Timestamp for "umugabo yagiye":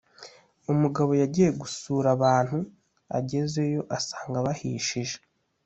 0.71-1.49